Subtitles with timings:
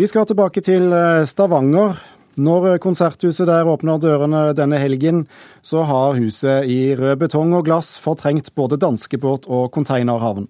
[0.00, 1.98] Vi skal tilbake til eh, Stavanger.
[2.40, 5.26] Når konserthuset der åpner dørene denne helgen,
[5.60, 10.46] så har huset i rød betong og glass fortrengt både danskebåt og containerhavn.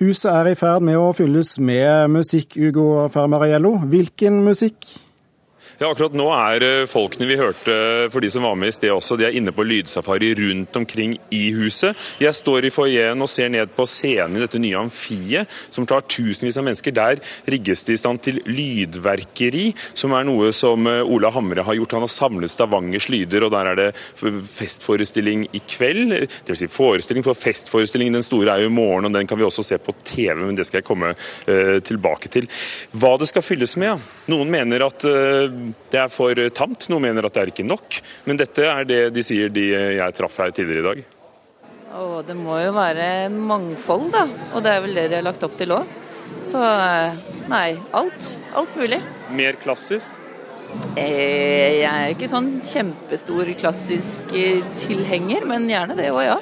[0.00, 3.74] Huset er i ferd med å fylles med musikk, Ugo Fermariello.
[3.84, 4.88] Hvilken musikk?
[5.76, 7.74] Ja, akkurat nå er eh, folkene vi hørte
[8.08, 11.18] for de som var med i sted også, de er inne på lydsafari rundt omkring
[11.28, 11.92] i huset.
[12.16, 16.06] Jeg står i foajeen og ser ned på scenen i dette nye amfiet, som tar
[16.08, 16.94] tusenvis av mennesker.
[16.96, 17.20] Der
[17.52, 21.98] rigges det i stand til lydverkeri, som er noe som eh, Ola Hamre har gjort.
[21.98, 23.90] Han har samlet Stavangers lyder, og der er det
[24.56, 26.16] festforestilling i kveld.
[26.48, 26.64] Dvs.
[26.64, 29.66] Si forestilling, for festforestillingen den store er jo i morgen, og den kan vi også
[29.74, 32.48] se på TV, men det skal jeg komme uh, tilbake til.
[32.96, 34.00] Hva det skal fylles med, ja.
[34.32, 38.00] Noen mener at uh, det er for tamt, noen mener at det er ikke nok.
[38.28, 41.04] Men dette er det de sier de jeg traff her tidligere i dag.
[41.96, 44.26] Og det må jo være mangfold, da.
[44.52, 45.96] Og det er vel det de har lagt opp til òg.
[46.44, 46.60] Så
[47.50, 48.30] nei, alt.
[48.58, 49.00] Alt mulig.
[49.36, 50.12] Mer klassisk?
[50.98, 54.34] Eh, jeg er ikke sånn kjempestor klassisk
[54.82, 56.38] tilhenger, men gjerne det òg, ja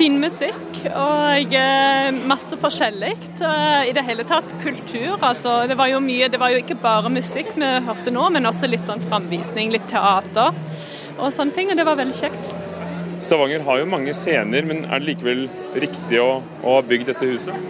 [0.00, 3.12] fin musikk og eh, masse forskjellig.
[3.44, 5.18] Eh, I det hele tatt kultur.
[5.18, 8.48] Altså, det var jo mye, det var jo ikke bare musikk vi hørte nå, men
[8.48, 10.56] også litt sånn framvisning, litt teater
[11.18, 11.72] og sånne ting.
[11.72, 12.54] Og det var veldig kjekt.
[13.20, 15.44] Stavanger har jo mange scener, men er det likevel
[15.84, 17.68] riktig å, å ha bygd dette huset?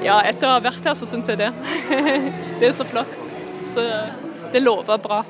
[0.00, 1.52] Ja, etter å ha vært her, så syns jeg det.
[2.62, 3.12] det er så flott.
[3.74, 3.84] Så
[4.54, 5.20] det lover bra.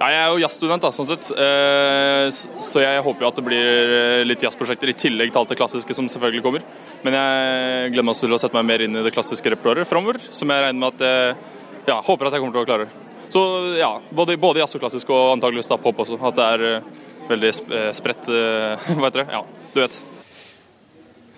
[0.00, 1.26] Nei, Jeg er jo jazzstudent, sånn sett.
[1.36, 5.50] Eh, så jeg håper jo at det blir eh, litt jazzprosjekter i tillegg til alt
[5.52, 6.64] det klassiske som selvfølgelig kommer.
[7.04, 10.16] Men jeg gleder meg til å sette meg mer inn i det klassiske repertoaret framover,
[10.32, 12.88] som jeg regner med at jeg ja, håper at jeg kommer til å klare.
[13.30, 13.42] Så
[13.76, 16.16] ja, både, både jazz og klassisk, og antakeligvis da pop også.
[16.30, 16.88] At det er eh,
[17.28, 17.52] veldig
[18.00, 18.32] spredt
[18.96, 19.28] Hva heter det?
[19.36, 20.00] Ja, du vet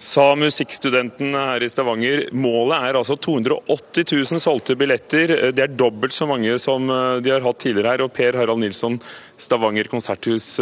[0.02, 2.24] sa musikkstudenten her i Stavanger.
[2.34, 5.36] Målet er altså 280 000 solgte billetter.
[5.54, 8.04] Det er dobbelt så mange som eh, de har hatt tidligere her.
[8.04, 8.98] Og Per Harald Nilsson,
[9.38, 10.56] Stavanger konserthus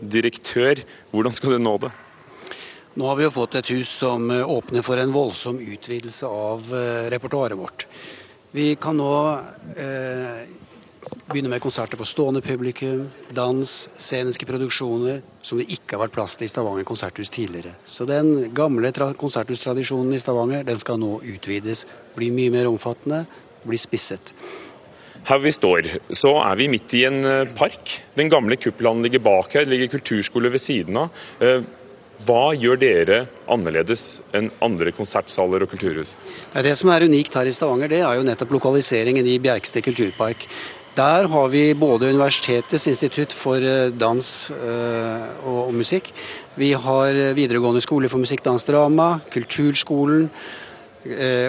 [0.00, 1.92] direktør, hvordan skal du nå det?
[2.96, 6.70] Nå har vi jo fått et hus som eh, åpner for en voldsom utvidelse av
[6.72, 7.84] eh, repertoaret vårt.
[8.56, 9.10] Vi kan nå
[9.76, 10.46] eh,
[11.30, 16.36] begynne med konserter for stående publikum, dans, sceniske produksjoner, som det ikke har vært plass
[16.38, 17.74] til i Stavanger konserthus tidligere.
[17.84, 21.86] Så den gamle konserthustradisjonen i Stavanger den skal nå utvides,
[22.16, 23.24] bli mye mer omfattende,
[23.66, 24.34] bli spisset.
[25.26, 27.96] Her vi står, så er vi midt i en eh, park.
[28.14, 31.24] Den gamle kuppelen ligger bak her, det ligger kulturskole ved siden av.
[31.42, 31.64] Eh,
[32.24, 33.16] hva gjør dere
[33.52, 36.14] annerledes enn andre konsertsaler og kulturhus?
[36.54, 40.46] Det som er unikt her i Stavanger, det er jo nettopp lokaliseringen i Bjerkstad kulturpark.
[40.96, 46.08] Der har vi både Universitetets institutt for eh, dans eh, og musikk.
[46.56, 50.30] Vi har eh, videregående skole for musikk, dans, drama, Kulturskolen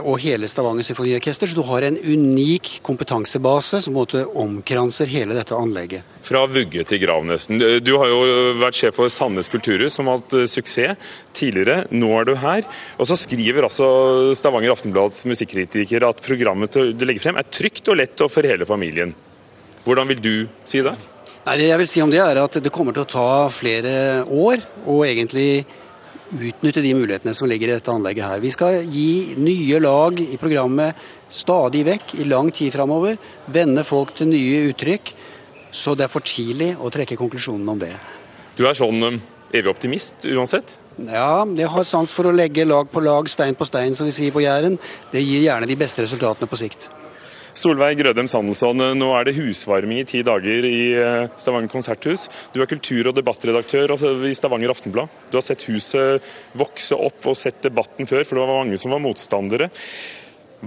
[0.05, 1.49] og hele Stavanger symfoniorkester.
[1.49, 6.05] Så du har en unik kompetansebase som omkranser hele dette anlegget.
[6.21, 7.57] Fra vugge til grav, nesten.
[7.81, 8.19] Du har jo
[8.61, 11.87] vært sjef for Sandnes kulturhus, som har hatt suksess tidligere.
[11.89, 12.69] Nå er du her.
[13.01, 13.87] Og så skriver altså
[14.37, 19.17] Stavanger Aftenblads musikkritiker at programmet du legger frem er trygt og lett for hele familien.
[19.87, 20.33] Hvordan vil du
[20.67, 20.93] si det?
[21.47, 24.25] Nei, det jeg vil si om det er at det kommer til å ta flere
[24.27, 25.63] år å egentlig
[26.27, 28.41] utnytte de mulighetene som ligger i dette anlegget her.
[28.43, 30.99] Vi skal gi nye lag i programmet
[31.31, 33.15] stadig vekk i lang tid framover.
[33.47, 35.13] Vende folk til nye uttrykk.
[35.71, 37.93] Så det er for tidlig å trekke konklusjonen om det.
[38.59, 39.21] Du er sånn um,
[39.53, 40.75] evig optimist uansett?
[40.97, 44.15] Ja, jeg har sans for å legge lag på lag, stein på stein, som vi
[44.15, 44.79] sier på Jæren.
[45.13, 46.89] Det gir gjerne de beste resultatene på sikt.
[47.57, 52.27] Solveig Grødem Sandelsson, nå er det husvarming i ti dager i eh, Stavanger konserthus.
[52.53, 53.95] Du er kultur- og debattredaktør
[54.29, 55.09] i Stavanger Aftenblad.
[55.31, 56.21] Du har sett huset
[56.57, 59.71] vokse opp og sett debatten før, for det var mange som var motstandere.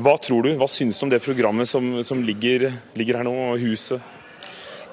[0.02, 3.36] Hva tror du, hva syns du om det programmet som, som ligger, ligger, her nå,
[3.52, 4.02] og huset?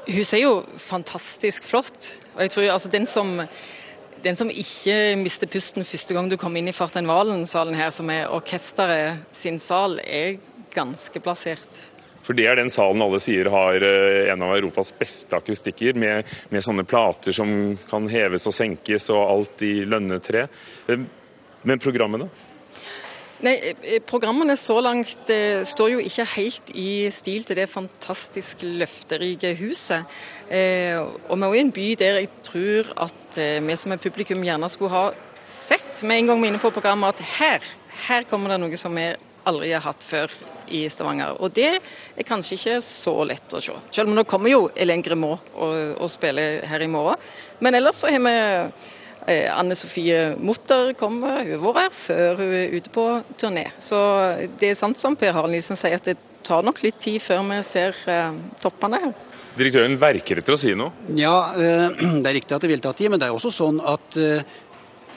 [0.05, 2.13] Huset er jo fantastisk flott.
[2.35, 3.39] og jeg tror altså den som
[4.21, 8.09] den som ikke mister pusten første gang du kommer inn i Fartein Valen-salen her, som
[8.09, 10.39] er orkesteret sin sal, er
[10.77, 11.83] ganske plassert.
[12.27, 16.27] For det er den salen alle sier har eh, en av Europas beste akustikker, med,
[16.51, 17.49] med sånne plater som
[17.87, 20.47] kan heves og senkes og alt i lønnetre.
[20.91, 21.07] Eh,
[21.67, 22.27] men programmene?
[23.45, 28.65] Nei, eh, Programmene så langt eh, står jo ikke helt i stil til det fantastisk
[28.65, 30.17] løfterike huset.
[30.49, 33.93] Eh, og vi er jo i en by der jeg tror at eh, vi som
[33.93, 35.05] er publikum gjerne skulle ha
[35.47, 37.71] sett med en gang vi er inne på programmet at her,
[38.07, 39.07] her kommer det noe som vi
[39.47, 40.33] aldri har hatt før
[40.73, 41.37] i Stavanger.
[41.39, 43.75] Og det er kanskje ikke så lett å se.
[43.95, 47.21] Selv om nå kommer jo Elen Grimaud og, og spiller her i morgen.
[47.63, 48.37] Men ellers så har vi
[49.27, 53.03] Eh, Anne Sofie Mutter kommer, hun har vært her før hun er ute på
[53.35, 53.65] turné.
[53.75, 53.97] Så
[54.61, 56.15] det er sant som Per Harald Nilsen sier, at det
[56.47, 59.11] tar nok litt tid før vi ser eh, toppene her.
[59.57, 60.95] Direktøren verker etter å si noe.
[61.19, 63.83] Ja, eh, det er riktig at det vil ta tid, men det er også sånn
[63.83, 64.15] at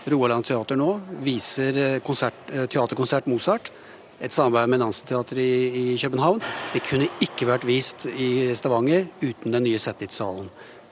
[0.08, 0.90] Roaland Teater nå
[1.24, 3.70] viser eh, konsert, eh, teaterkonsert Mozart.
[4.20, 6.42] Et samarbeid med Nansen-teatret i, i København.
[6.74, 10.50] Det kunne ikke vært vist i Stavanger uten den nye Setnitz-salen.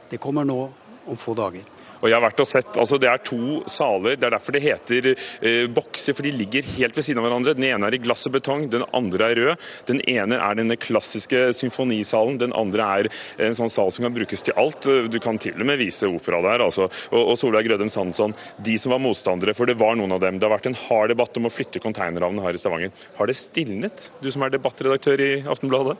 [0.08, 0.62] Det kommer nå
[1.08, 1.66] om få dager.
[2.00, 4.16] Og jeg har vært og sett, altså Det er to saler.
[4.18, 7.56] Det er derfor det heter eh, bokser, for de ligger helt ved siden av hverandre.
[7.58, 9.66] Den ene er i glass og betong, den andre er rød.
[9.90, 13.10] Den ene er denne klassiske symfonisalen, den andre er
[13.48, 14.88] en sånn sal som kan brukes til alt.
[15.10, 16.66] Du kan til og med vise opera der.
[16.68, 16.88] altså.
[17.10, 20.38] Og, og Solveig Grødem Sandsson, de som var motstandere, for det var noen av dem.
[20.38, 23.06] Det har vært en hard debatt om å flytte konteinerhavnen her i Stavanger.
[23.18, 25.98] Har det stilnet, du som er debattredaktør i Aftenbladet?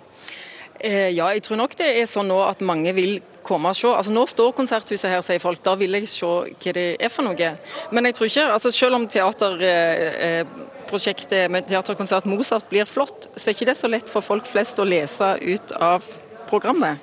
[0.79, 3.19] Eh, ja, jeg tror nok det er sånn nå at mange vil
[3.49, 3.89] komme og se.
[3.89, 5.61] Altså Nå står Konserthuset her, sier folk.
[5.65, 7.49] Da vil jeg se hva det er for noe.
[7.95, 13.45] Men jeg tror ikke, altså selv om teaterprosjektet eh, med teaterkonsert Mozart blir flott, så
[13.49, 16.00] er ikke det så lett for folk flest å lese ut av
[16.49, 16.95] programmet.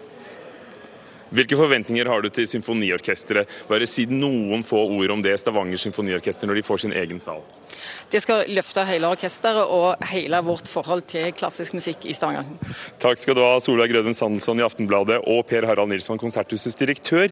[1.34, 3.50] Hvilke forventninger har du til symfoniorkesteret?
[3.70, 7.42] Bare si noen få ord om det Stavanger symfoniorkester når de får sin egen sal.
[8.12, 12.46] Det skal løfte hele orkesteret og hele vårt forhold til klassisk musikk i Stavanger.
[13.02, 17.32] Takk skal du ha, Solveig Grødem Sandelsson i Aftenbladet og Per Harald Nilsson, Konserthusets direktør.